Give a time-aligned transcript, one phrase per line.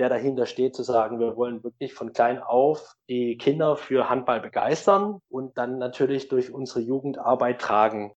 [0.00, 4.40] der dahinter steht, zu sagen, wir wollen wirklich von klein auf die Kinder für Handball
[4.40, 8.12] begeistern und dann natürlich durch unsere Jugendarbeit tragen.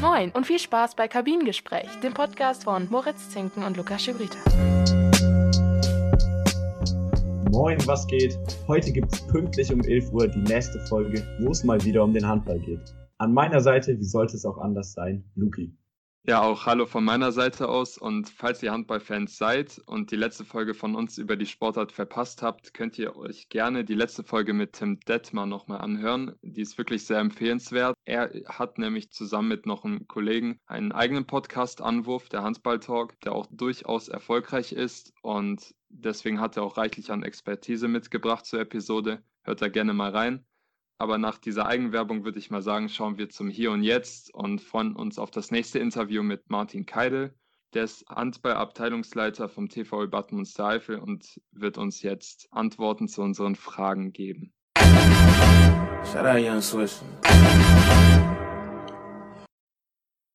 [0.00, 4.38] Moin und viel Spaß bei Kabinengespräch, dem Podcast von Moritz Zinken und Lukas Schibrita.
[7.50, 8.38] Moin, was geht?
[8.68, 12.14] Heute gibt es pünktlich um 11 Uhr die nächste Folge, wo es mal wieder um
[12.14, 12.94] den Handball geht.
[13.18, 15.76] An meiner Seite, wie sollte es auch anders sein, Luki.
[16.28, 17.98] Ja, auch hallo von meiner Seite aus.
[17.98, 22.42] Und falls ihr Handballfans seid und die letzte Folge von uns über die Sportart verpasst
[22.42, 26.34] habt, könnt ihr euch gerne die letzte Folge mit Tim Detmer nochmal anhören.
[26.42, 27.94] Die ist wirklich sehr empfehlenswert.
[28.04, 33.20] Er hat nämlich zusammen mit noch einem Kollegen einen eigenen Podcast, Anwurf, der Handball Talk,
[33.20, 35.12] der auch durchaus erfolgreich ist.
[35.22, 39.22] Und deswegen hat er auch reichlich an Expertise mitgebracht zur Episode.
[39.44, 40.44] Hört da gerne mal rein.
[40.98, 44.62] Aber nach dieser Eigenwerbung würde ich mal sagen, schauen wir zum Hier und Jetzt und
[44.62, 47.34] freuen uns auf das nächste Interview mit Martin Keidel.
[47.74, 54.12] Der ist Handball-Abteilungsleiter vom TVÖ Bad Münstereifel und wird uns jetzt Antworten zu unseren Fragen
[54.12, 54.54] geben.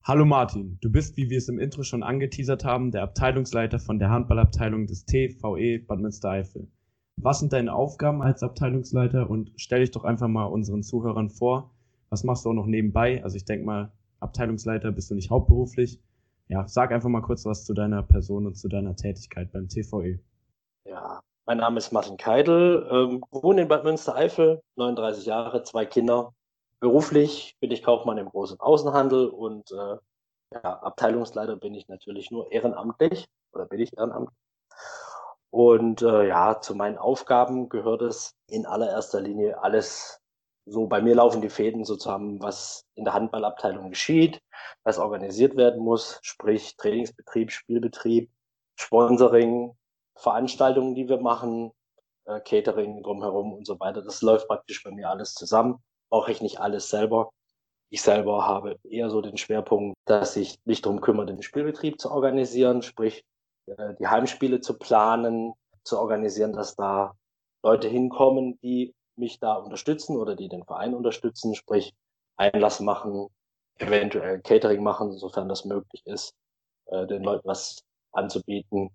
[0.04, 3.98] Hallo Martin, du bist, wie wir es im Intro schon angeteasert haben, der Abteilungsleiter von
[3.98, 6.72] der Handballabteilung des TVE Bad Münstereifel.
[7.18, 11.72] Was sind deine Aufgaben als Abteilungsleiter und stell dich doch einfach mal unseren Zuhörern vor.
[12.10, 13.24] Was machst du auch noch nebenbei?
[13.24, 16.00] Also ich denke mal, Abteilungsleiter bist du nicht hauptberuflich.
[16.48, 20.20] Ja, sag einfach mal kurz was zu deiner Person und zu deiner Tätigkeit beim TVE.
[20.86, 26.34] Ja, mein Name ist Martin Keidel, ähm, wohne in Bad Münstereifel, 39 Jahre, zwei Kinder.
[26.80, 29.98] Beruflich bin ich Kaufmann im Groß- und Außenhandel und äh,
[30.54, 34.36] ja, Abteilungsleiter bin ich natürlich nur ehrenamtlich oder bin ich ehrenamtlich.
[35.52, 40.22] Und äh, ja, zu meinen Aufgaben gehört es in allererster Linie alles
[40.66, 44.42] so bei mir laufen die Fäden so zusammen, was in der Handballabteilung geschieht,
[44.84, 48.32] was organisiert werden muss, sprich Trainingsbetrieb, Spielbetrieb,
[48.76, 49.76] Sponsoring,
[50.16, 51.72] Veranstaltungen, die wir machen,
[52.26, 54.02] äh, Catering drumherum und so weiter.
[54.02, 55.78] Das läuft praktisch bei mir alles zusammen.
[56.10, 57.32] Brauche ich nicht alles selber.
[57.90, 62.12] Ich selber habe eher so den Schwerpunkt, dass ich mich darum kümmere, den Spielbetrieb zu
[62.12, 63.24] organisieren, sprich
[64.00, 67.16] die Heimspiele zu planen, zu organisieren, dass da
[67.64, 71.94] Leute hinkommen, die mich da unterstützen oder die den Verein unterstützen, sprich
[72.38, 73.28] Einlass machen,
[73.78, 76.34] eventuell Catering machen, sofern das möglich ist,
[76.88, 78.90] äh, den Leuten was anzubieten.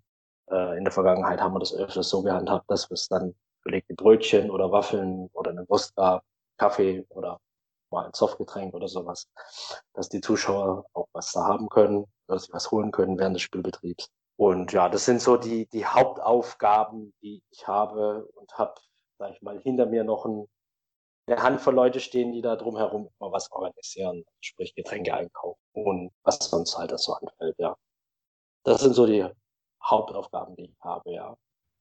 [0.49, 4.49] Äh, in der Vergangenheit haben wir das öfters so gehandhabt, dass es dann belegte Brötchen
[4.49, 6.23] oder Waffeln oder eine Wurst gab,
[6.57, 7.39] Kaffee oder
[7.91, 9.27] mal ein Softgetränk oder sowas,
[9.93, 13.43] dass die Zuschauer auch was da haben können, dass sie was holen können während des
[13.43, 14.09] Spielbetriebs.
[14.37, 18.75] Und ja, das sind so die, die Hauptaufgaben, die ich habe und habe,
[19.17, 20.45] sag ich mal, hinter mir noch ein,
[21.27, 26.37] eine Handvoll Leute stehen, die da drumherum immer was organisieren, sprich Getränke einkaufen und was
[26.37, 27.75] sonst halt das so anfällt, ja.
[28.63, 29.25] Das sind so die
[29.83, 31.35] Hauptaufgaben, die ich habe, ja.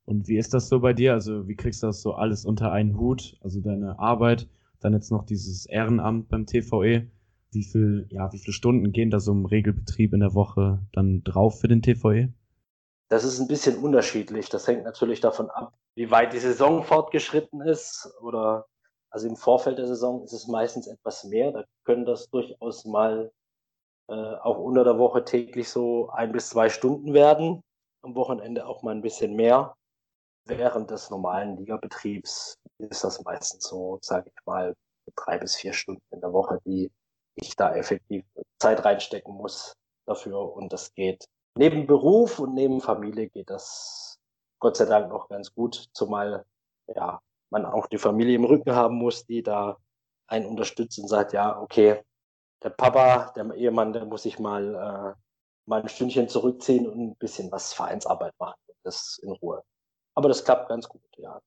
[0.07, 1.13] Und wie ist das so bei dir?
[1.13, 3.37] Also wie kriegst du das so alles unter einen Hut?
[3.43, 4.49] Also deine Arbeit,
[4.81, 7.11] dann jetzt noch dieses Ehrenamt beim TVE.
[7.51, 11.23] Wie viel, ja, wie viele Stunden gehen da so im Regelbetrieb in der Woche dann
[11.23, 12.33] drauf für den TVE?
[13.09, 14.49] Das ist ein bisschen unterschiedlich.
[14.49, 18.09] Das hängt natürlich davon ab, wie weit die Saison fortgeschritten ist.
[18.21, 18.67] Oder
[19.11, 21.53] also im Vorfeld der Saison ist es meistens etwas mehr.
[21.53, 23.31] Da können das durchaus mal
[24.09, 27.63] äh, auch unter der Woche täglich so ein bis zwei Stunden werden.
[28.03, 29.75] Am Wochenende auch mal ein bisschen mehr.
[30.45, 34.75] Während des normalen Ligabetriebs ist das meistens so, sage ich mal,
[35.17, 36.91] drei bis vier Stunden in der Woche, die
[37.37, 38.25] ich da effektiv
[38.61, 39.75] Zeit reinstecken muss
[40.07, 40.55] dafür.
[40.55, 41.25] Und das geht
[41.57, 44.19] neben Beruf und neben Familie geht das
[44.59, 46.45] Gott sei Dank noch ganz gut, zumal
[46.95, 49.77] ja man auch die Familie im Rücken haben muss, die da
[50.27, 52.03] einen unterstützt und sagt, ja, okay,
[52.63, 55.21] der Papa, der Ehemann, der muss sich mal, äh,
[55.67, 58.59] mal ein Stündchen zurückziehen und ein bisschen was Vereinsarbeit machen.
[58.83, 59.63] Das in Ruhe.
[60.15, 61.41] Aber das klappt ganz gut, ja.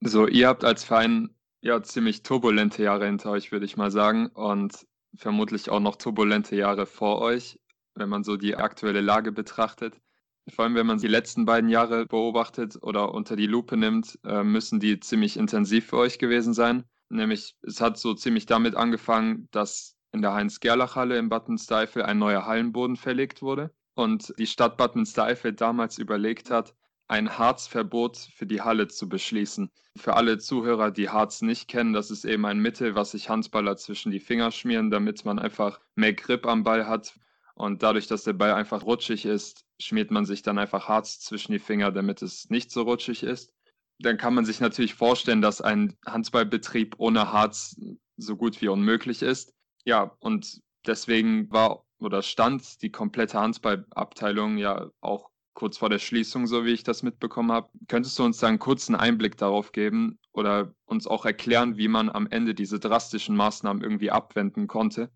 [0.00, 4.28] So, ihr habt als Verein ja ziemlich turbulente Jahre hinter euch, würde ich mal sagen,
[4.28, 4.86] und
[5.16, 7.58] vermutlich auch noch turbulente Jahre vor euch
[7.96, 10.00] wenn man so die aktuelle Lage betrachtet.
[10.48, 14.44] Vor allem, wenn man die letzten beiden Jahre beobachtet oder unter die Lupe nimmt, äh,
[14.44, 16.84] müssen die ziemlich intensiv für euch gewesen sein.
[17.08, 22.18] Nämlich, es hat so ziemlich damit angefangen, dass in der Heinz-Gerlach-Halle in Bad Münstereifel ein
[22.18, 26.74] neuer Hallenboden verlegt wurde und die Stadt Bad Münstereifel damals überlegt hat,
[27.08, 29.70] ein Harzverbot für die Halle zu beschließen.
[29.96, 33.76] Für alle Zuhörer, die Harz nicht kennen, das ist eben ein Mittel, was sich Handballer
[33.76, 37.18] zwischen die Finger schmieren, damit man einfach mehr Grip am Ball hat.
[37.56, 41.52] Und dadurch, dass der Ball einfach rutschig ist, schmiert man sich dann einfach Harz zwischen
[41.52, 43.50] die Finger, damit es nicht so rutschig ist.
[43.98, 47.74] Dann kann man sich natürlich vorstellen, dass ein Handballbetrieb ohne Harz
[48.18, 49.54] so gut wie unmöglich ist.
[49.86, 56.46] Ja, und deswegen war oder stand die komplette Handballabteilung ja auch kurz vor der Schließung,
[56.46, 57.70] so wie ich das mitbekommen habe.
[57.88, 62.10] Könntest du uns da einen kurzen Einblick darauf geben oder uns auch erklären, wie man
[62.10, 65.10] am Ende diese drastischen Maßnahmen irgendwie abwenden konnte?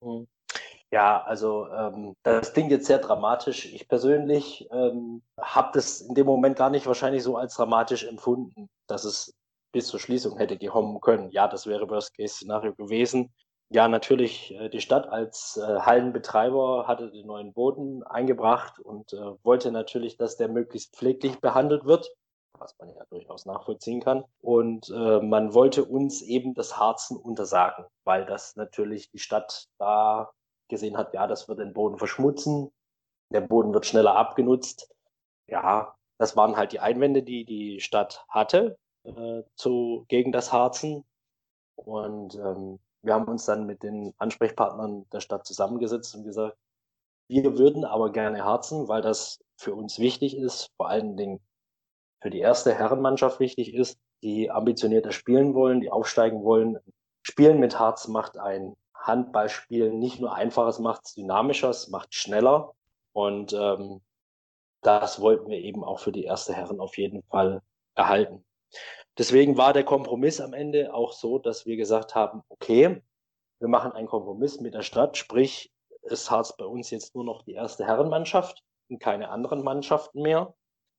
[0.00, 0.26] Mhm.
[0.94, 3.66] Ja, also ähm, das klingt jetzt sehr dramatisch.
[3.66, 8.68] Ich persönlich ähm, habe das in dem Moment gar nicht wahrscheinlich so als dramatisch empfunden,
[8.86, 9.34] dass es
[9.72, 11.32] bis zur Schließung hätte kommen können.
[11.32, 13.34] Ja, das wäre Worst-Case-Szenario gewesen.
[13.70, 19.32] Ja, natürlich, äh, die Stadt als äh, Hallenbetreiber hatte den neuen Boden eingebracht und äh,
[19.42, 22.08] wollte natürlich, dass der möglichst pfleglich behandelt wird,
[22.56, 24.22] was man ja durchaus nachvollziehen kann.
[24.40, 30.30] Und äh, man wollte uns eben das Harzen untersagen, weil das natürlich die Stadt da
[30.74, 32.70] gesehen hat, ja, das wird den Boden verschmutzen,
[33.30, 34.90] der Boden wird schneller abgenutzt.
[35.46, 41.04] Ja, das waren halt die Einwände, die die Stadt hatte äh, zu, gegen das Harzen.
[41.76, 46.56] Und ähm, wir haben uns dann mit den Ansprechpartnern der Stadt zusammengesetzt und gesagt,
[47.28, 51.40] wir würden aber gerne harzen, weil das für uns wichtig ist, vor allen Dingen
[52.22, 56.78] für die erste Herrenmannschaft wichtig ist, die ambitionierter spielen wollen, die aufsteigen wollen.
[57.22, 58.74] Spielen mit Harz macht ein
[59.04, 62.74] Handballspiel nicht nur einfacher, es macht es dynamischer, es macht schneller.
[63.12, 64.00] Und ähm,
[64.82, 67.62] das wollten wir eben auch für die erste Herren auf jeden Fall
[67.94, 68.44] erhalten.
[69.16, 73.02] Deswegen war der Kompromiss am Ende auch so, dass wir gesagt haben, okay,
[73.60, 75.70] wir machen einen Kompromiss mit der Stadt, sprich,
[76.02, 80.54] es hat bei uns jetzt nur noch die erste Herrenmannschaft und keine anderen Mannschaften mehr.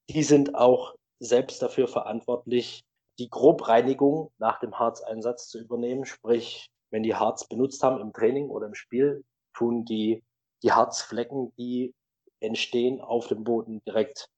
[0.10, 2.86] Die sind auch selbst dafür verantwortlich,
[3.20, 6.06] die Grobreinigung nach dem Harzeinsatz zu übernehmen.
[6.06, 10.24] Sprich, wenn die Harz benutzt haben im Training oder im Spiel, tun die,
[10.64, 11.94] die Harzflecken, die
[12.40, 14.30] entstehen auf dem Boden direkt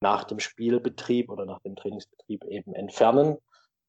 [0.00, 3.36] nach dem Spielbetrieb oder nach dem Trainingsbetrieb eben entfernen.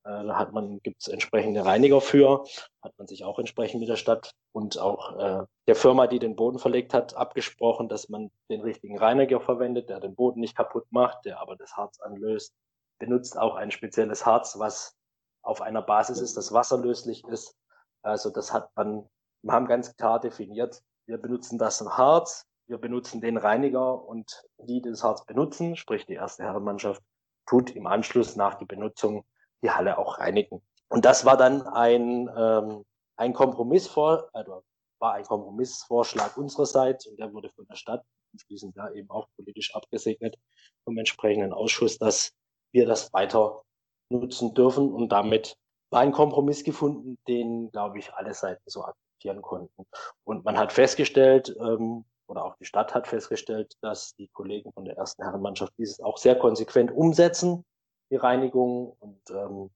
[0.03, 2.43] Äh, da hat man, gibt es entsprechende Reiniger für,
[2.81, 6.35] hat man sich auch entsprechend mit der Stadt und auch äh, der Firma, die den
[6.35, 10.87] Boden verlegt hat, abgesprochen, dass man den richtigen Reiniger verwendet, der den Boden nicht kaputt
[10.89, 12.53] macht, der aber das Harz anlöst.
[12.99, 14.97] Benutzt auch ein spezielles Harz, was
[15.41, 17.55] auf einer Basis ist, das wasserlöslich ist.
[18.01, 19.07] Also das hat man,
[19.41, 24.81] wir haben ganz klar definiert, wir benutzen das Harz, wir benutzen den Reiniger und die,
[24.81, 27.01] die das Harz benutzen, sprich die erste Herrenmannschaft,
[27.47, 29.25] tut im Anschluss nach die Benutzung
[29.63, 30.61] die Halle auch reinigen.
[30.89, 32.85] Und das war dann ein, ähm,
[33.17, 34.63] ein Kompromissvor, also
[34.99, 38.03] war ein Kompromissvorschlag unsererseits und der wurde von der Stadt
[38.33, 40.35] anschließend ja eben auch politisch abgesegnet
[40.83, 42.31] vom entsprechenden Ausschuss, dass
[42.71, 43.63] wir das weiter
[44.09, 45.55] nutzen dürfen und damit
[45.89, 49.85] war ein Kompromiss gefunden, den, glaube ich, alle Seiten so akzeptieren konnten.
[50.23, 54.85] Und man hat festgestellt, ähm, oder auch die Stadt hat festgestellt, dass die Kollegen von
[54.85, 57.65] der ersten Herrenmannschaft dieses auch sehr konsequent umsetzen,
[58.11, 58.95] die Reinigung.
[58.99, 59.69] Und ähm,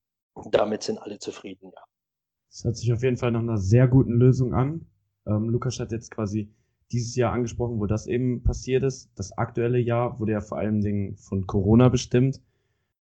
[0.52, 1.82] damit sind alle zufrieden, ja.
[2.50, 4.86] Das hört sich auf jeden Fall nach einer sehr guten Lösung an.
[5.26, 6.54] Ähm, Lukas hat jetzt quasi
[6.92, 9.10] dieses Jahr angesprochen, wo das eben passiert ist.
[9.16, 12.40] Das aktuelle Jahr wurde ja vor allen Dingen von Corona bestimmt.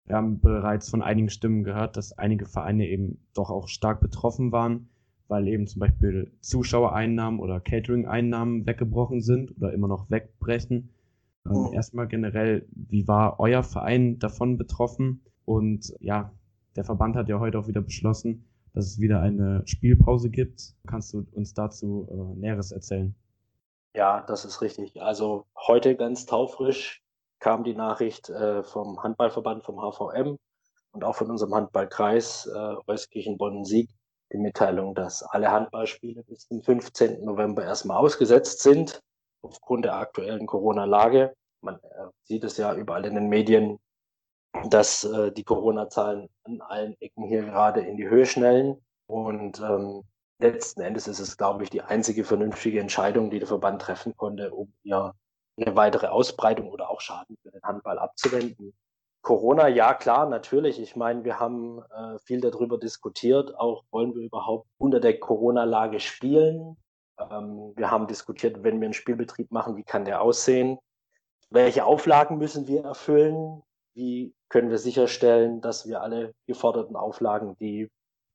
[0.05, 4.53] Wir haben bereits von einigen Stimmen gehört, dass einige Vereine eben doch auch stark betroffen
[4.53, 4.89] waren
[5.33, 10.91] weil eben zum Beispiel Zuschauereinnahmen oder Catering-Einnahmen weggebrochen sind oder immer noch wegbrechen.
[11.49, 11.71] Oh.
[11.73, 15.25] Erstmal generell, wie war euer Verein davon betroffen?
[15.47, 16.33] Und ja,
[16.77, 18.45] der Verband hat ja heute auch wieder beschlossen,
[18.75, 20.75] dass es wieder eine Spielpause gibt.
[20.87, 23.15] Kannst du uns dazu äh, Näheres erzählen?
[23.97, 25.01] Ja, das ist richtig.
[25.01, 27.02] Also heute ganz taufrisch
[27.43, 30.39] kam die Nachricht äh, vom Handballverband, vom HVM
[30.93, 33.91] und auch von unserem Handballkreis äh, Euskirchen-Bonn-Sieg,
[34.33, 37.25] die Mitteilung, dass alle Handballspiele bis zum 15.
[37.25, 39.01] November erstmal ausgesetzt sind,
[39.43, 41.35] aufgrund der aktuellen Corona-Lage.
[41.63, 43.81] Man äh, sieht es ja überall in den Medien,
[44.69, 48.81] dass äh, die Corona-Zahlen an allen Ecken hier gerade in die Höhe schnellen.
[49.07, 50.05] Und ähm,
[50.39, 54.55] letzten Endes ist es, glaube ich, die einzige vernünftige Entscheidung, die der Verband treffen konnte,
[54.55, 55.13] um hier
[55.57, 58.75] eine weitere Ausbreitung oder auch Schaden für den Handball abzuwenden.
[59.23, 60.81] Corona, ja klar, natürlich.
[60.81, 66.01] Ich meine, wir haben äh, viel darüber diskutiert, auch wollen wir überhaupt unter der Corona-Lage
[66.01, 66.77] spielen.
[67.19, 70.79] Ähm, wir haben diskutiert, wenn wir einen Spielbetrieb machen, wie kann der aussehen?
[71.51, 73.63] Welche Auflagen müssen wir erfüllen?
[73.95, 77.91] Wie können wir sicherstellen, dass wir alle geforderten Auflagen, die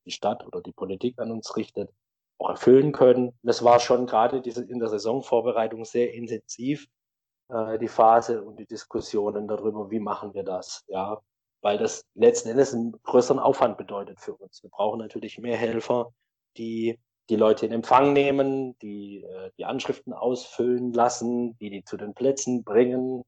[0.05, 1.91] die Stadt oder die Politik an uns richtet,
[2.37, 3.37] auch erfüllen können?
[3.43, 6.87] Das war schon gerade diese, in der Saisonvorbereitung sehr intensiv
[7.49, 11.21] äh, die Phase und die Diskussionen darüber, wie machen wir das, ja,
[11.61, 14.61] weil das letzten Endes einen größeren Aufwand bedeutet für uns.
[14.63, 16.11] Wir brauchen natürlich mehr Helfer,
[16.57, 16.99] die
[17.29, 22.13] die Leute in Empfang nehmen, die äh, die Anschriften ausfüllen lassen, die die zu den
[22.13, 23.23] Plätzen bringen,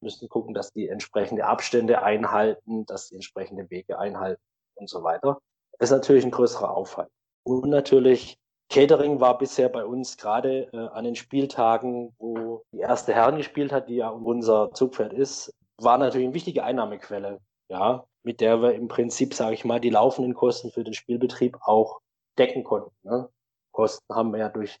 [0.00, 4.42] müssen gucken, dass die entsprechende Abstände einhalten, dass die entsprechende Wege einhalten
[4.74, 5.38] und so weiter.
[5.78, 7.10] Das ist natürlich ein größerer Aufwand.
[7.44, 8.38] Und natürlich
[8.70, 13.72] Catering war bisher bei uns gerade äh, an den Spieltagen, wo die erste Herren gespielt
[13.72, 18.74] hat, die ja unser Zugpferd ist, war natürlich eine wichtige Einnahmequelle, ja, mit der wir
[18.74, 22.00] im Prinzip, sage ich mal, die laufenden Kosten für den Spielbetrieb auch
[22.38, 22.90] decken konnten.
[23.02, 23.28] Ne?
[23.72, 24.78] Kosten haben wir ja durch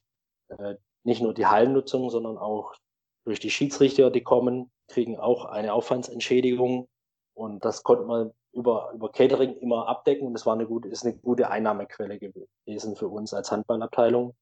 [0.48, 2.74] äh, nicht nur die Hallennutzung, sondern auch
[3.24, 6.88] durch die Schiedsrichter, die kommen, kriegen auch eine Aufwandsentschädigung.
[7.34, 10.26] Und das konnte man über, über Catering immer abdecken.
[10.26, 14.34] Und das war eine gute, ist eine gute Einnahmequelle gewesen für uns als Handballabteilung,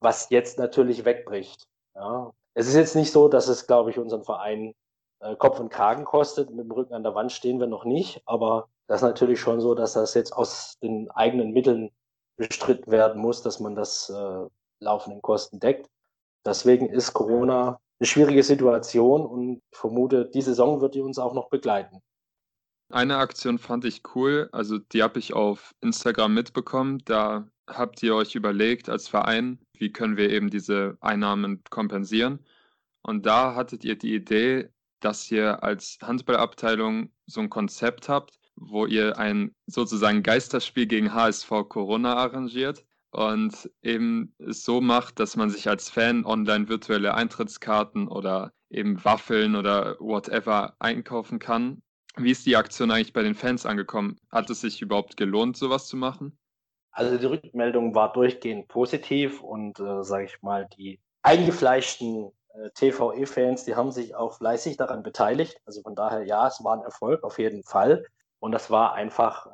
[0.00, 1.66] was jetzt natürlich wegbricht.
[1.94, 2.32] Ja.
[2.54, 4.74] Es ist jetzt nicht so, dass es, glaube ich, unseren Verein
[5.20, 6.50] äh, Kopf und Kragen kostet.
[6.50, 8.22] Mit dem Rücken an der Wand stehen wir noch nicht.
[8.26, 11.90] Aber das ist natürlich schon so, dass das jetzt aus den eigenen Mitteln
[12.36, 14.46] bestritten werden muss, dass man das äh,
[14.80, 15.88] laufenden Kosten deckt.
[16.44, 21.34] Deswegen ist Corona eine schwierige Situation und ich vermute, die Saison wird die uns auch
[21.34, 22.02] noch begleiten.
[22.92, 26.98] Eine Aktion fand ich cool, also die habe ich auf Instagram mitbekommen.
[27.06, 32.40] Da habt ihr euch überlegt als Verein, wie können wir eben diese Einnahmen kompensieren.
[33.02, 34.68] Und da hattet ihr die Idee,
[35.00, 41.48] dass ihr als Handballabteilung so ein Konzept habt, wo ihr ein sozusagen Geisterspiel gegen HSV
[41.70, 48.52] Corona arrangiert und eben so macht, dass man sich als Fan online virtuelle Eintrittskarten oder
[48.68, 51.82] eben Waffeln oder whatever einkaufen kann.
[52.16, 54.18] Wie ist die Aktion eigentlich bei den Fans angekommen?
[54.30, 56.38] Hat es sich überhaupt gelohnt, sowas zu machen?
[56.90, 63.64] Also die Rückmeldung war durchgehend positiv und äh, sage ich mal, die eingefleischten äh, TVE-Fans,
[63.64, 65.58] die haben sich auch fleißig daran beteiligt.
[65.64, 68.04] Also von daher, ja, es war ein Erfolg auf jeden Fall.
[68.40, 69.46] Und das war einfach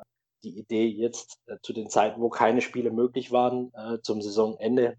[0.43, 4.97] die Idee, jetzt äh, zu den Zeiten, wo keine Spiele möglich waren, äh, zum Saisonende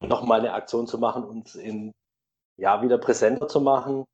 [0.00, 1.92] nochmal eine Aktion zu machen und in
[2.58, 4.04] ja wieder präsenter zu machen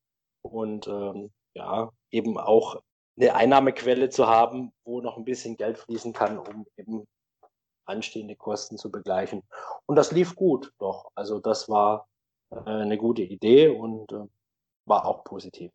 [0.43, 2.83] und ähm, ja eben auch
[3.17, 7.07] eine Einnahmequelle zu haben, wo noch ein bisschen Geld fließen kann, um eben
[7.85, 9.43] anstehende Kosten zu begleichen.
[9.87, 11.11] Und das lief gut, doch.
[11.15, 12.09] Also das war
[12.51, 14.27] äh, eine gute Idee und äh,
[14.87, 15.71] war auch positiv.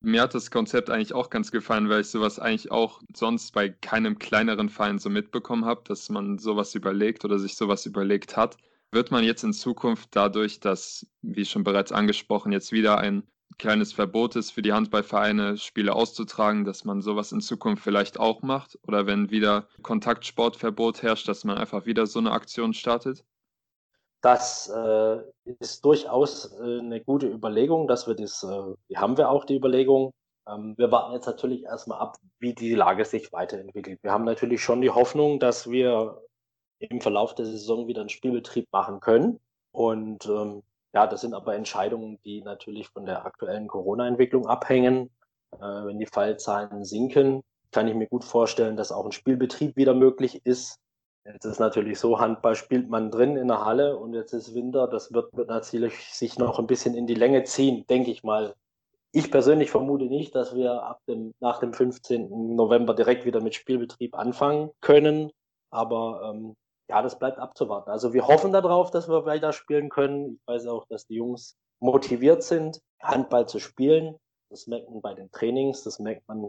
[0.00, 3.68] Mir hat das Konzept eigentlich auch ganz gefallen, weil ich sowas eigentlich auch sonst bei
[3.68, 8.56] keinem kleineren Verein so mitbekommen habe, dass man sowas überlegt oder sich sowas überlegt hat.
[8.92, 13.24] Wird man jetzt in Zukunft dadurch, dass, wie schon bereits angesprochen, jetzt wieder ein
[13.58, 18.42] kleines Verbot ist für die Handballvereine, Spiele auszutragen, dass man sowas in Zukunft vielleicht auch
[18.42, 18.78] macht?
[18.86, 23.24] Oder wenn wieder Kontaktsportverbot herrscht, dass man einfach wieder so eine Aktion startet?
[24.20, 25.18] Das äh,
[25.60, 29.56] ist durchaus äh, eine gute Überlegung, dass wir das, äh, die haben wir auch die
[29.56, 30.12] Überlegung.
[30.48, 34.02] Ähm, wir warten jetzt natürlich erstmal ab, wie die Lage sich weiterentwickelt.
[34.02, 36.20] Wir haben natürlich schon die Hoffnung, dass wir
[36.80, 39.40] im Verlauf der Saison wieder einen Spielbetrieb machen können.
[39.72, 40.62] Und ähm,
[40.94, 45.10] ja, das sind aber Entscheidungen, die natürlich von der aktuellen Corona-Entwicklung abhängen.
[45.52, 49.94] Äh, wenn die Fallzahlen sinken, kann ich mir gut vorstellen, dass auch ein Spielbetrieb wieder
[49.94, 50.78] möglich ist.
[51.24, 54.88] Jetzt ist natürlich so, Handball spielt man drin in der Halle und jetzt ist Winter.
[54.88, 58.54] Das wird, wird natürlich sich noch ein bisschen in die Länge ziehen, denke ich mal.
[59.12, 62.54] Ich persönlich vermute nicht, dass wir ab dem, nach dem 15.
[62.56, 65.30] November direkt wieder mit Spielbetrieb anfangen können.
[65.70, 66.56] Aber ähm,
[66.88, 67.90] ja, das bleibt abzuwarten.
[67.90, 70.34] Also wir hoffen darauf, dass wir weiter spielen können.
[70.34, 74.16] Ich weiß auch, dass die Jungs motiviert sind, Handball zu spielen.
[74.50, 76.48] Das merkt man bei den Trainings, das merkt man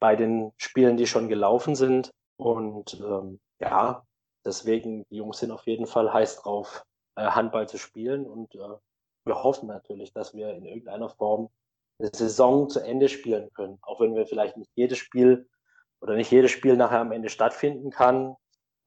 [0.00, 2.10] bei den Spielen, die schon gelaufen sind.
[2.38, 4.04] Und ähm, ja,
[4.44, 6.84] Deswegen, die Jungs sind auf jeden Fall heiß drauf,
[7.16, 8.76] äh, Handball zu spielen und äh,
[9.26, 11.50] wir hoffen natürlich, dass wir in irgendeiner Form
[11.98, 13.78] eine Saison zu Ende spielen können.
[13.82, 15.46] Auch wenn wir vielleicht nicht jedes Spiel
[16.00, 18.34] oder nicht jedes Spiel nachher am Ende stattfinden kann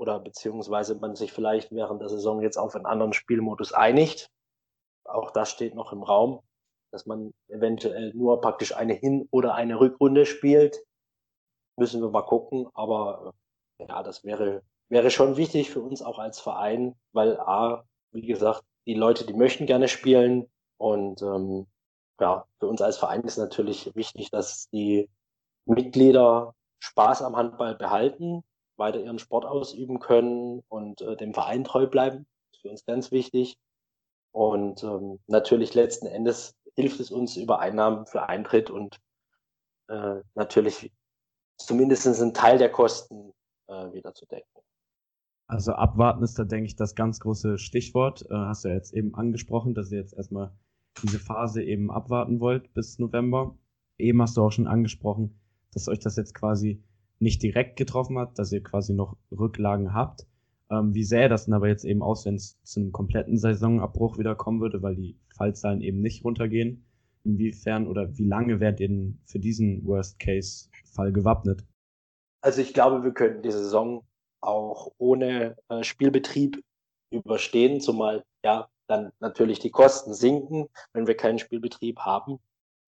[0.03, 4.29] oder beziehungsweise man sich vielleicht während der Saison jetzt auf einen anderen Spielmodus einigt.
[5.05, 6.41] Auch das steht noch im Raum,
[6.91, 10.83] dass man eventuell nur praktisch eine Hin- oder eine Rückrunde spielt.
[11.77, 13.33] Müssen wir mal gucken, aber
[13.79, 18.63] ja, das wäre wäre schon wichtig für uns auch als Verein, weil A, wie gesagt,
[18.86, 21.65] die Leute, die möchten gerne spielen und ähm,
[22.19, 25.10] ja, für uns als Verein ist natürlich wichtig, dass die
[25.65, 28.43] Mitglieder Spaß am Handball behalten,
[28.84, 32.25] weiter ihren Sport ausüben können und äh, dem Verein treu bleiben.
[32.52, 33.58] Das ist für uns ganz wichtig.
[34.32, 39.00] Und ähm, natürlich letzten Endes hilft es uns über Einnahmen für Eintritt und
[39.88, 40.92] äh, natürlich
[41.58, 43.32] zumindest einen Teil der Kosten
[43.68, 44.50] äh, wieder zu decken.
[45.48, 48.25] Also abwarten ist da, denke ich, das ganz große Stichwort.
[48.30, 50.52] Äh, hast du ja jetzt eben angesprochen, dass ihr jetzt erstmal
[51.04, 53.56] diese Phase eben abwarten wollt bis November.
[53.98, 55.40] Eben hast du auch schon angesprochen,
[55.72, 56.84] dass euch das jetzt quasi
[57.24, 60.27] nicht direkt getroffen hat, dass ihr quasi noch Rücklagen habt.
[60.70, 64.18] Ähm, wie sähe das denn aber jetzt eben aus, wenn es zu einem kompletten Saisonabbruch
[64.18, 66.86] wieder kommen würde, weil die Fallzahlen eben nicht runtergehen?
[67.24, 71.65] Inwiefern oder wie lange werdet ihr denn für diesen Worst-Case-Fall gewappnet?
[72.42, 74.03] Also ich glaube, wir könnten die Saison
[74.42, 76.62] auch ohne äh, Spielbetrieb
[77.12, 82.39] überstehen, zumal ja dann natürlich die Kosten sinken, wenn wir keinen Spielbetrieb haben.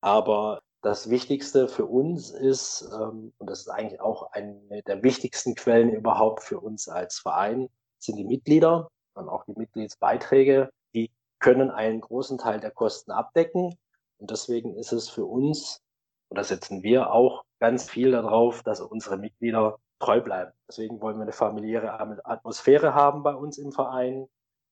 [0.01, 5.55] Aber das Wichtigste für uns ist, ähm, und das ist eigentlich auch eine der wichtigsten
[5.55, 10.69] Quellen überhaupt für uns als Verein, sind die Mitglieder und auch die Mitgliedsbeiträge.
[10.93, 13.75] Die können einen großen Teil der Kosten abdecken.
[14.19, 15.81] Und deswegen ist es für uns,
[16.29, 20.51] und da setzen wir auch ganz viel darauf, dass unsere Mitglieder treu bleiben.
[20.67, 24.27] Deswegen wollen wir eine familiäre Atmosphäre haben bei uns im Verein,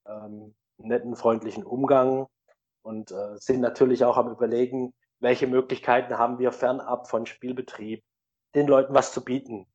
[0.05, 2.27] ähm, netten, freundlichen Umgang
[2.83, 4.93] und äh, sind natürlich auch am Überlegen,
[5.23, 8.03] welche Möglichkeiten haben wir fernab von Spielbetrieb,
[8.55, 9.65] den Leuten was zu bieten.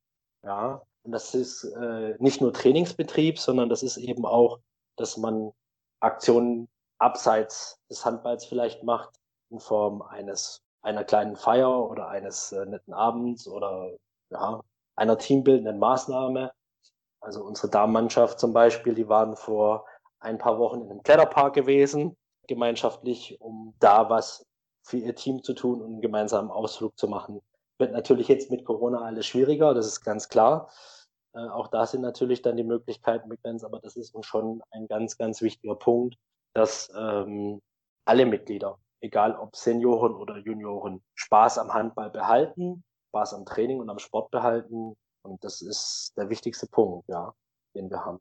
[0.45, 4.61] Ja, und das ist äh, nicht nur Trainingsbetrieb, sondern das ist eben auch,
[4.97, 5.52] dass man
[6.00, 9.17] Aktionen abseits des Handballs vielleicht macht,
[9.50, 13.97] in Form eines einer kleinen Feier oder eines äh, netten Abends oder
[14.31, 14.61] ja,
[14.97, 16.52] einer teambildenden Maßnahme.
[17.21, 19.87] Also unsere Damenmannschaft zum Beispiel, die waren vor
[20.21, 24.48] ein paar Wochen in einem Kletterpark gewesen, gemeinschaftlich, um da was
[24.88, 27.40] für ihr Team zu tun und einen gemeinsamen Ausflug zu machen.
[27.78, 30.71] Wird natürlich jetzt mit Corona alles schwieriger, das ist ganz klar.
[31.35, 34.88] Äh, auch da sind natürlich dann die Möglichkeiten begrenzt, aber das ist uns schon ein
[34.88, 36.16] ganz, ganz wichtiger Punkt,
[36.54, 37.61] dass ähm,
[38.07, 43.90] alle Mitglieder, egal ob Senioren oder Junioren, Spaß am Handball behalten, Spaß am Training und
[43.90, 44.95] am Sport behalten.
[45.23, 47.35] Und das ist der wichtigste Punkt, ja,
[47.75, 48.21] den wir haben.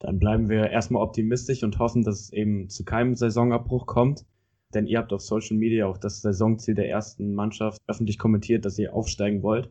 [0.00, 4.24] Dann bleiben wir erstmal optimistisch und hoffen, dass es eben zu keinem Saisonabbruch kommt.
[4.74, 8.78] Denn ihr habt auf Social Media auch das Saisonziel der ersten Mannschaft öffentlich kommentiert, dass
[8.78, 9.70] ihr aufsteigen wollt.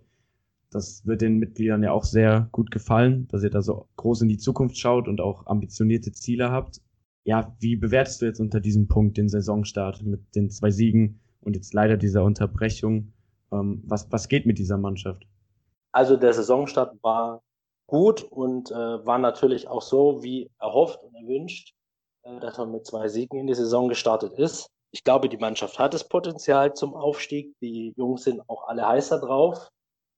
[0.71, 4.29] Das wird den Mitgliedern ja auch sehr gut gefallen, dass ihr da so groß in
[4.29, 6.81] die Zukunft schaut und auch ambitionierte Ziele habt.
[7.25, 11.55] Ja, wie bewertest du jetzt unter diesem Punkt den Saisonstart mit den zwei Siegen und
[11.55, 13.13] jetzt leider dieser Unterbrechung?
[13.51, 15.27] Ähm, was, was geht mit dieser Mannschaft?
[15.91, 17.43] Also der Saisonstart war
[17.85, 21.75] gut und äh, war natürlich auch so wie erhofft und erwünscht,
[22.23, 24.69] äh, dass man mit zwei Siegen in die Saison gestartet ist.
[24.93, 27.55] Ich glaube, die Mannschaft hat das Potenzial zum Aufstieg.
[27.61, 29.69] Die Jungs sind auch alle heißer drauf.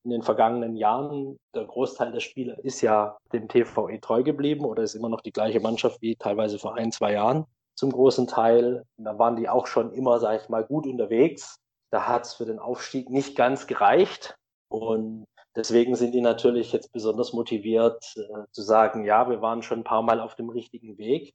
[0.04, 4.84] In den vergangenen Jahren, der Großteil der Spieler ist ja dem TVE treu geblieben oder
[4.84, 8.84] ist immer noch die gleiche Mannschaft wie teilweise vor ein, zwei Jahren zum großen Teil.
[8.98, 11.56] Und da waren die auch schon immer, sage ich mal, gut unterwegs.
[11.92, 14.36] Da hat es für den Aufstieg nicht ganz gereicht.
[14.70, 15.24] Und
[15.56, 19.86] deswegen sind die natürlich jetzt besonders motiviert äh, zu sagen, ja, wir waren schon ein
[19.86, 21.34] paar Mal auf dem richtigen Weg.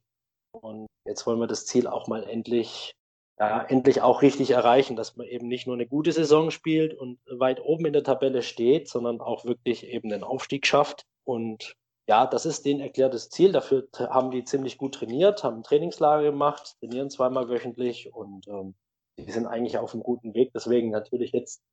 [0.51, 2.93] Und jetzt wollen wir das Ziel auch mal endlich,
[3.41, 7.19] ja, endlich auch richtig erreichen, dass man eben nicht nur eine gute Saison spielt und
[7.25, 11.07] weit oben in der Tabelle steht, sondern auch wirklich eben den Aufstieg schafft.
[11.23, 11.75] Und
[12.07, 13.51] ja, das ist denen erklärtes Ziel.
[13.51, 18.75] Dafür haben die ziemlich gut trainiert, haben ein Trainingslager gemacht, trainieren zweimal wöchentlich und ähm,
[19.17, 20.51] die sind eigentlich auf einem guten Weg.
[20.53, 21.63] Deswegen natürlich jetzt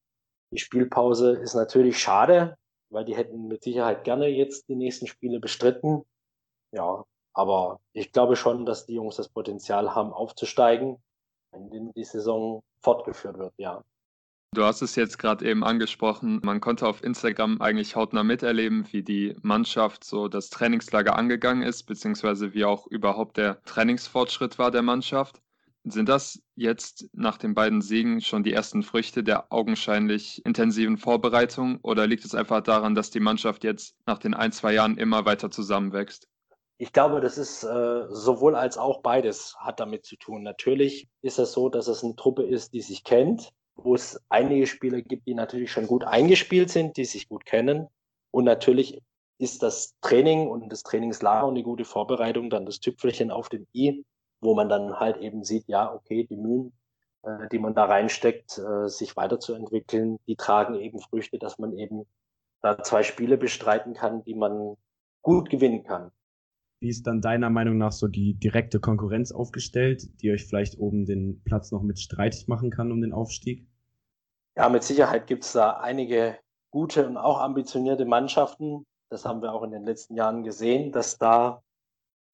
[0.51, 2.57] die Spielpause ist natürlich schade,
[2.89, 6.05] weil die hätten mit Sicherheit gerne jetzt die nächsten Spiele bestritten.
[6.73, 7.05] Ja,
[7.35, 11.03] aber ich glaube schon, dass die Jungs das Potenzial haben, aufzusteigen,
[11.71, 13.83] wenn die Saison fortgeführt wird, ja.
[14.55, 16.41] Du hast es jetzt gerade eben angesprochen.
[16.43, 21.83] Man konnte auf Instagram eigentlich hautnah miterleben, wie die Mannschaft so das Trainingslager angegangen ist,
[21.83, 25.43] beziehungsweise wie auch überhaupt der Trainingsfortschritt war der Mannschaft.
[25.85, 31.79] Sind das jetzt nach den beiden Siegen schon die ersten Früchte der augenscheinlich intensiven Vorbereitung
[31.83, 35.25] oder liegt es einfach daran, dass die Mannschaft jetzt nach den ein, zwei Jahren immer
[35.27, 36.27] weiter zusammenwächst?
[36.81, 40.45] Ich glaube, das ist äh, sowohl als auch beides hat damit zu tun.
[40.45, 44.67] Natürlich ist es so, dass es eine Truppe ist, die sich kennt, wo es einige
[44.69, 47.89] Spieler gibt, die natürlich schon gut eingespielt sind, die sich gut kennen.
[48.31, 49.03] Und natürlich
[49.39, 53.67] ist das Training und das Trainingslager und die gute Vorbereitung dann das Tüpfelchen auf dem
[53.75, 54.05] i,
[54.41, 56.73] wo man dann halt eben sieht, ja, okay, die Mühen,
[57.23, 62.07] äh, die man da reinsteckt, äh, sich weiterzuentwickeln, die tragen eben Früchte, dass man eben
[62.61, 64.77] da zwei Spiele bestreiten kann, die man
[65.23, 66.13] gut gewinnen kann.
[66.81, 71.07] Wie ist dann deiner Meinung nach so die direkte Konkurrenz aufgestellt, die euch vielleicht oben
[71.07, 73.67] den Platz noch mit streitig machen kann um den Aufstieg?
[74.57, 76.39] Ja, mit Sicherheit gibt es da einige
[76.71, 78.85] gute und auch ambitionierte Mannschaften.
[79.11, 81.63] Das haben wir auch in den letzten Jahren gesehen, dass da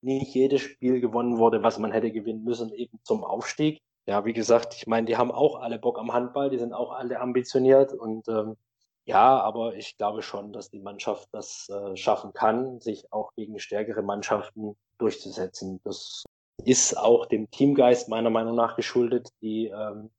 [0.03, 3.81] nicht jedes Spiel gewonnen wurde, was man hätte gewinnen müssen, eben zum Aufstieg.
[4.07, 6.93] Ja, wie gesagt, ich meine, die haben auch alle Bock am Handball, die sind auch
[6.93, 8.57] alle ambitioniert und ähm,
[9.07, 13.59] ja, aber ich glaube schon, dass die Mannschaft das äh, schaffen kann, sich auch gegen
[13.59, 15.81] stärkere Mannschaften durchzusetzen.
[15.85, 16.25] Das
[16.64, 19.29] ist auch dem Teamgeist meiner Meinung nach geschuldet.
[19.43, 20.11] Die, ähm,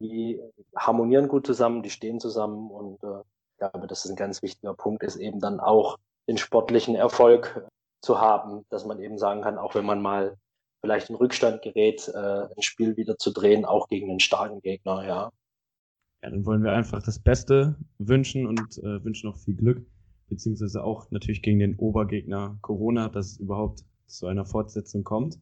[0.00, 0.40] die
[0.76, 4.74] harmonieren gut zusammen, die stehen zusammen und äh, ich glaube, das ist ein ganz wichtiger
[4.74, 7.68] Punkt, ist eben dann auch den sportlichen Erfolg
[8.00, 10.36] zu haben, dass man eben sagen kann, auch wenn man mal
[10.80, 15.06] vielleicht in Rückstand gerät, äh, ein Spiel wieder zu drehen, auch gegen einen starken Gegner,
[15.06, 15.30] ja.
[16.22, 19.84] Ja, dann wollen wir einfach das Beste wünschen und äh, wünschen noch viel Glück,
[20.28, 25.40] beziehungsweise auch natürlich gegen den Obergegner Corona, dass es überhaupt zu einer Fortsetzung kommt.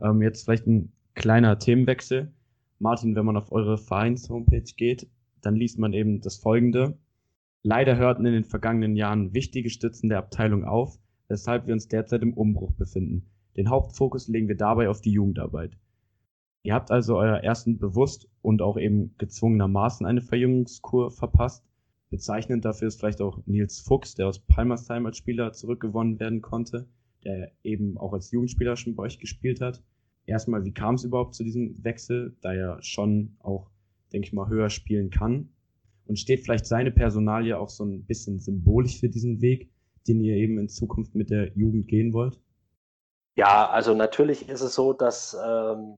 [0.00, 2.32] Ähm, jetzt vielleicht ein kleiner Themenwechsel.
[2.78, 5.06] Martin, wenn man auf eure Vereins-Homepage geht,
[5.42, 6.98] dann liest man eben das folgende.
[7.62, 10.98] Leider hörten in den vergangenen Jahren wichtige Stützen der Abteilung auf,
[11.28, 13.26] weshalb wir uns derzeit im Umbruch befinden.
[13.56, 15.76] Den Hauptfokus legen wir dabei auf die Jugendarbeit.
[16.66, 21.64] Ihr habt also euer ersten bewusst und auch eben gezwungenermaßen eine Verjüngungskur verpasst.
[22.10, 26.88] Bezeichnend dafür ist vielleicht auch Nils Fuchs, der aus Palmersheim als Spieler zurückgewonnen werden konnte,
[27.22, 29.80] der eben auch als Jugendspieler schon bei euch gespielt hat.
[30.24, 33.70] Erstmal, wie kam es überhaupt zu diesem Wechsel, da er schon auch,
[34.12, 35.50] denke ich mal, höher spielen kann?
[36.08, 39.70] Und steht vielleicht seine Personalie auch so ein bisschen symbolisch für diesen Weg,
[40.08, 42.40] den ihr eben in Zukunft mit der Jugend gehen wollt?
[43.36, 45.94] Ja, also natürlich ist es so, dass ähm,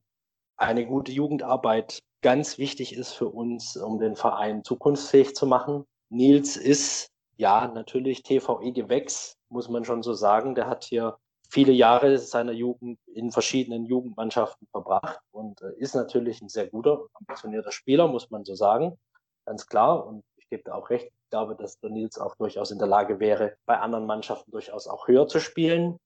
[0.58, 5.84] eine gute Jugendarbeit ganz wichtig ist für uns, um den Verein zukunftsfähig zu machen.
[6.10, 10.54] Nils ist ja natürlich TVE-Gewächs, muss man schon so sagen.
[10.54, 11.16] Der hat hier
[11.48, 17.06] viele Jahre seiner Jugend in verschiedenen Jugendmannschaften verbracht und äh, ist natürlich ein sehr guter,
[17.14, 18.98] ambitionierter Spieler, muss man so sagen.
[19.46, 20.06] Ganz klar.
[20.06, 21.06] Und ich gebe da auch recht.
[21.06, 24.88] Ich glaube, dass der Nils auch durchaus in der Lage wäre, bei anderen Mannschaften durchaus
[24.88, 25.98] auch höher zu spielen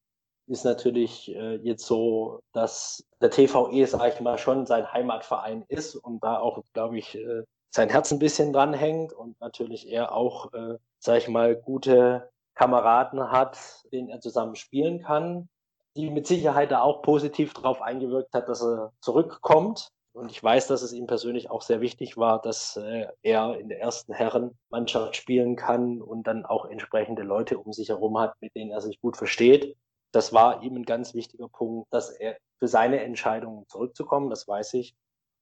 [0.46, 5.94] ist natürlich äh, jetzt so, dass der TVE, sage ich mal, schon sein Heimatverein ist
[5.94, 10.52] und da auch, glaube ich, äh, sein Herz ein bisschen dranhängt und natürlich er auch,
[10.52, 13.58] äh, sage ich mal, gute Kameraden hat,
[13.92, 15.48] denen er zusammen spielen kann,
[15.96, 19.88] die mit Sicherheit da auch positiv darauf eingewirkt hat, dass er zurückkommt.
[20.14, 23.70] Und ich weiß, dass es ihm persönlich auch sehr wichtig war, dass äh, er in
[23.70, 28.54] der ersten Herrenmannschaft spielen kann und dann auch entsprechende Leute um sich herum hat, mit
[28.54, 29.74] denen er sich gut versteht
[30.12, 34.74] das war ihm ein ganz wichtiger Punkt, dass er für seine Entscheidung zurückzukommen, das weiß
[34.74, 34.94] ich.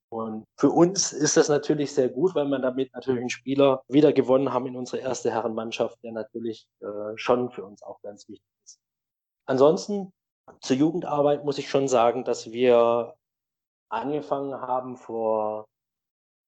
[0.09, 4.11] Und für uns ist das natürlich sehr gut, weil wir damit natürlich einen Spieler wieder
[4.11, 8.49] gewonnen haben in unsere erste Herrenmannschaft, der natürlich äh, schon für uns auch ganz wichtig
[8.65, 8.79] ist.
[9.45, 10.11] Ansonsten
[10.59, 13.15] zur Jugendarbeit muss ich schon sagen, dass wir
[13.89, 15.67] angefangen haben vor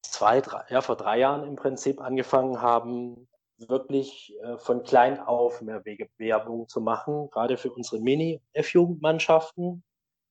[0.02, 5.62] zwei, drei, ja, vor drei Jahren im Prinzip angefangen haben, wirklich äh, von klein auf
[5.62, 5.84] mehr
[6.18, 9.84] Werbung zu machen, gerade für unsere Mini-F-Jugendmannschaften,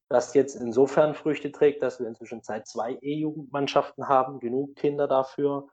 [0.09, 5.69] das jetzt insofern Früchte trägt, dass wir inzwischen seit zwei E-Jugendmannschaften haben, genug Kinder dafür.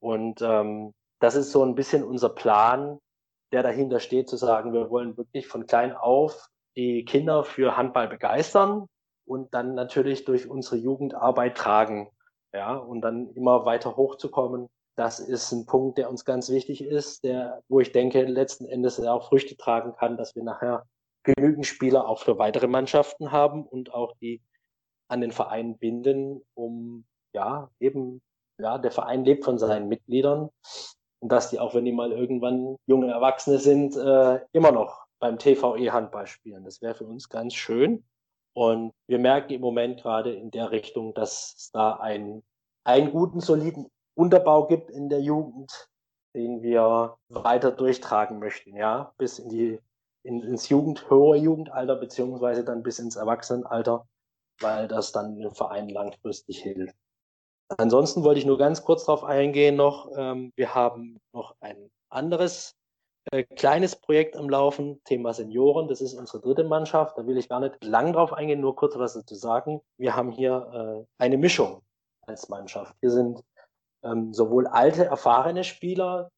[0.00, 2.98] Und ähm, das ist so ein bisschen unser Plan,
[3.52, 8.08] der dahinter steht, zu sagen, wir wollen wirklich von klein auf die Kinder für Handball
[8.08, 8.86] begeistern
[9.24, 12.10] und dann natürlich durch unsere Jugendarbeit tragen.
[12.52, 17.22] Ja, und dann immer weiter hochzukommen das ist ein Punkt, der uns ganz wichtig ist,
[17.22, 20.86] der, wo ich denke, letzten Endes auch Früchte tragen kann, dass wir nachher
[21.22, 24.42] genügend Spieler auch für weitere Mannschaften haben und auch die
[25.06, 28.20] an den Verein binden, um ja eben,
[28.60, 30.50] ja, der Verein lebt von seinen Mitgliedern
[31.20, 35.38] und dass die auch, wenn die mal irgendwann junge Erwachsene sind, äh, immer noch beim
[35.38, 36.64] TVE Handball spielen.
[36.64, 38.04] Das wäre für uns ganz schön.
[38.52, 42.42] Und wir merken im Moment gerade in der Richtung, dass es da einen,
[42.82, 45.88] einen guten, soliden Unterbau gibt in der Jugend,
[46.34, 49.78] den wir weiter durchtragen möchten, ja, bis in die
[50.24, 54.06] in, ins Jugend, höhere Jugendalter beziehungsweise dann bis ins Erwachsenenalter,
[54.60, 56.96] weil das dann dem Verein langfristig hilft.
[57.76, 60.10] Ansonsten wollte ich nur ganz kurz darauf eingehen noch.
[60.16, 62.74] Ähm, wir haben noch ein anderes
[63.30, 65.86] äh, kleines Projekt am Laufen, Thema Senioren.
[65.86, 67.16] Das ist unsere dritte Mannschaft.
[67.16, 69.80] Da will ich gar nicht lang drauf eingehen, nur kurz was dazu sagen.
[69.96, 71.82] Wir haben hier äh, eine Mischung
[72.22, 72.96] als Mannschaft.
[73.00, 73.42] Wir sind
[74.10, 76.30] ähm, sowohl alte, erfahrene Spieler,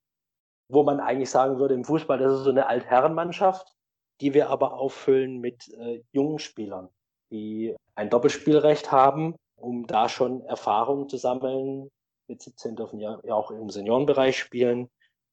[0.69, 3.75] wo man eigentlich sagen würde, im Fußball, das ist so eine Altherrenmannschaft,
[4.21, 6.89] die wir aber auffüllen mit äh, jungen Spielern,
[7.31, 11.91] die ein Doppelspielrecht haben, um da schon Erfahrungen zu sammeln.
[12.29, 14.89] Mit 17 dürfen ja, ja auch im Seniorenbereich spielen,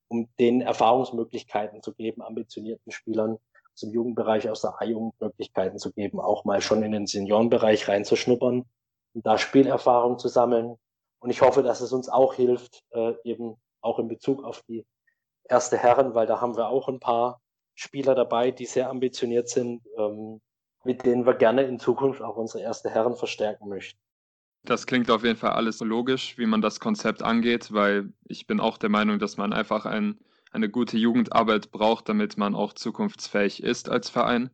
[0.08, 3.38] um denen Erfahrungsmöglichkeiten zu geben, ambitionierten Spielern
[3.82, 8.65] dem Jugendbereich, aus der A-Jugend Möglichkeiten zu geben, auch mal schon in den Seniorenbereich reinzuschnuppern
[9.13, 10.78] und da Spielerfahrung zu sammeln.
[11.19, 14.86] Und ich hoffe, dass es uns auch hilft, äh, eben auch in Bezug auf die
[15.43, 17.41] erste Herren, weil da haben wir auch ein paar
[17.75, 20.41] Spieler dabei, die sehr ambitioniert sind, ähm,
[20.84, 23.99] mit denen wir gerne in Zukunft auch unsere erste Herren verstärken möchten.
[24.63, 28.60] Das klingt auf jeden Fall alles logisch, wie man das Konzept angeht, weil ich bin
[28.60, 30.19] auch der Meinung, dass man einfach ein,
[30.51, 34.49] eine gute Jugendarbeit braucht, damit man auch zukunftsfähig ist als Verein.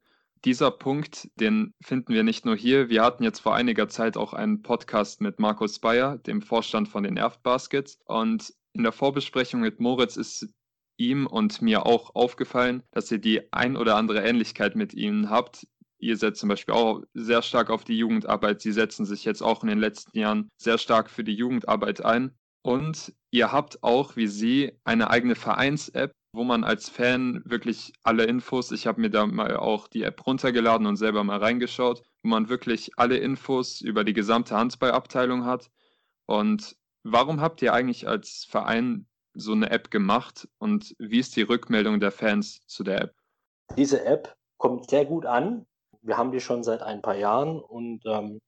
[0.46, 2.90] Dieser Punkt, den finden wir nicht nur hier.
[2.90, 7.04] Wir hatten jetzt vor einiger Zeit auch einen Podcast mit Markus Bayer, dem Vorstand von
[7.04, 8.00] den Erft Baskets.
[8.06, 10.50] Und in der Vorbesprechung mit Moritz ist
[10.98, 15.66] ihm und mir auch aufgefallen, dass ihr die ein oder andere Ähnlichkeit mit ihnen habt.
[15.98, 18.62] Ihr setzt zum Beispiel auch sehr stark auf die Jugendarbeit.
[18.62, 22.32] Sie setzen sich jetzt auch in den letzten Jahren sehr stark für die Jugendarbeit ein.
[22.62, 28.26] Und ihr habt auch, wie sie, eine eigene Vereins-App, wo man als Fan wirklich alle
[28.26, 32.30] Infos, ich habe mir da mal auch die App runtergeladen und selber mal reingeschaut, wo
[32.30, 35.70] man wirklich alle Infos über die gesamte Handballabteilung hat.
[36.26, 41.44] Und warum habt ihr eigentlich als Verein so eine App gemacht und wie ist die
[41.44, 43.16] Rückmeldung der Fans zu der App?
[43.78, 45.66] Diese App kommt sehr gut an.
[46.02, 48.40] Wir haben die schon seit ein paar Jahren und ähm,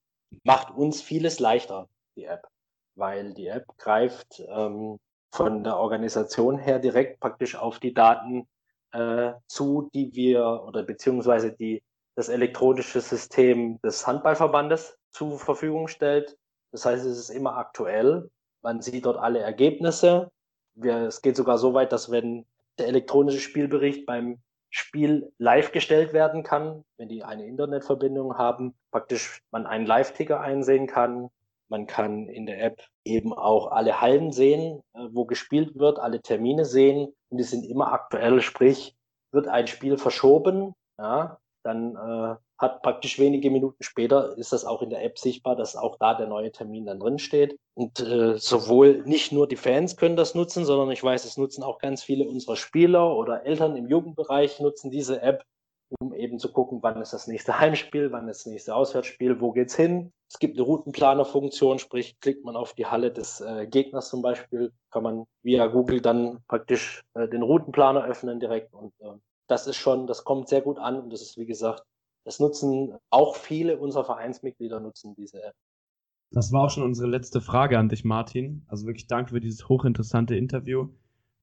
[0.43, 2.47] macht uns vieles leichter, die App,
[2.95, 4.97] weil die App greift ähm,
[5.35, 8.47] von der Organisation her direkt praktisch auf die Daten
[8.91, 11.83] äh, zu, die wir oder beziehungsweise die
[12.15, 16.37] das elektronische System des Handballverbandes zur Verfügung stellt.
[16.71, 18.29] Das heißt, es ist immer aktuell.
[18.61, 20.31] Man sieht dort alle Ergebnisse,
[20.75, 22.45] wir, es geht sogar so weit, dass wenn
[22.77, 29.41] der elektronische Spielbericht beim Spiel live gestellt werden kann, wenn die eine Internetverbindung haben, praktisch
[29.51, 31.29] man einen Live-Ticker einsehen kann.
[31.69, 36.21] Man kann in der App eben auch alle Hallen sehen, äh, wo gespielt wird, alle
[36.21, 38.95] Termine sehen und die sind immer aktuell, sprich,
[39.31, 44.81] wird ein Spiel verschoben, ja, dann äh, hat praktisch wenige Minuten später ist das auch
[44.81, 47.57] in der App sichtbar, dass auch da der neue Termin dann drin steht.
[47.73, 51.63] Und äh, sowohl nicht nur die Fans können das nutzen, sondern ich weiß, es nutzen
[51.63, 55.43] auch ganz viele unserer Spieler oder Eltern im Jugendbereich nutzen diese App,
[55.99, 59.51] um eben zu gucken, wann ist das nächste Heimspiel, wann ist das nächste Auswärtsspiel, wo
[59.51, 60.11] geht's hin.
[60.27, 64.71] Es gibt eine Routenplaner-Funktion, sprich klickt man auf die Halle des äh, Gegners zum Beispiel,
[64.91, 69.11] kann man via Google dann praktisch äh, den Routenplaner öffnen direkt und äh,
[69.47, 71.83] das ist schon, das kommt sehr gut an und das ist wie gesagt
[72.25, 75.55] das nutzen auch viele unserer Vereinsmitglieder nutzen diese App.
[76.31, 78.65] Das war auch schon unsere letzte Frage an dich, Martin.
[78.67, 80.89] Also wirklich danke für dieses hochinteressante Interview.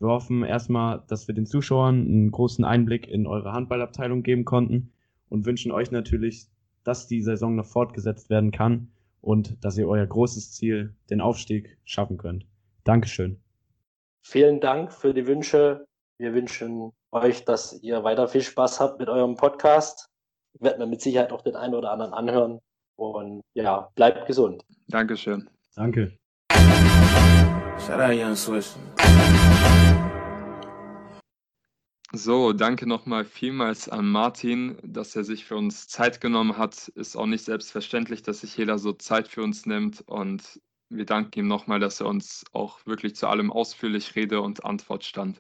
[0.03, 4.93] Wir hoffen erstmal, dass wir den Zuschauern einen großen Einblick in eure Handballabteilung geben konnten
[5.29, 6.49] und wünschen euch natürlich,
[6.83, 11.79] dass die Saison noch fortgesetzt werden kann und dass ihr euer großes Ziel, den Aufstieg,
[11.85, 12.47] schaffen könnt.
[12.83, 13.41] Dankeschön.
[14.23, 15.87] Vielen Dank für die Wünsche.
[16.19, 20.13] Wir wünschen euch, dass ihr weiter viel Spaß habt mit eurem Podcast
[20.61, 22.61] werde mir mit Sicherheit auch den einen oder anderen anhören.
[22.97, 24.65] Und ja, bleibt gesund.
[24.89, 25.49] Dankeschön.
[25.75, 26.19] Danke.
[32.15, 36.89] So, danke nochmal vielmals an Martin, dass er sich für uns Zeit genommen hat.
[36.89, 40.03] Ist auch nicht selbstverständlich, dass sich jeder so Zeit für uns nimmt.
[40.03, 44.63] Und wir danken ihm nochmal, dass er uns auch wirklich zu allem ausführlich Rede und
[44.63, 45.39] Antwort stand.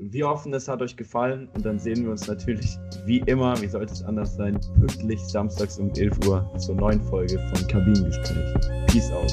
[0.00, 3.66] Wir hoffen, es hat euch gefallen und dann sehen wir uns natürlich wie immer, wie
[3.66, 8.86] sollte es anders sein, pünktlich samstags um 11 Uhr zur neuen Folge von Kabinengespräch.
[8.86, 9.32] Peace out.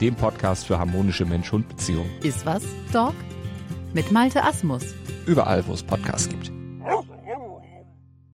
[0.00, 2.10] dem Podcast für harmonische Mensch-Hund-Beziehungen.
[2.22, 3.14] Iswas Dog?
[3.94, 4.94] Mit Malte Asmus.
[5.26, 6.55] Überall, wo es Podcasts gibt.